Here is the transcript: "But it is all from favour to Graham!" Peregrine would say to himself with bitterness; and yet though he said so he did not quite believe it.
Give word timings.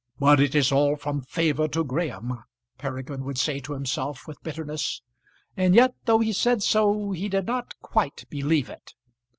"But 0.17 0.39
it 0.39 0.55
is 0.55 0.71
all 0.71 0.95
from 0.95 1.21
favour 1.21 1.67
to 1.67 1.83
Graham!" 1.83 2.43
Peregrine 2.79 3.23
would 3.23 3.37
say 3.37 3.59
to 3.59 3.73
himself 3.73 4.27
with 4.27 4.41
bitterness; 4.41 5.03
and 5.55 5.75
yet 5.75 5.93
though 6.05 6.21
he 6.21 6.33
said 6.33 6.63
so 6.63 7.11
he 7.11 7.29
did 7.29 7.45
not 7.45 7.75
quite 7.83 8.25
believe 8.31 8.67
it. 8.67 8.95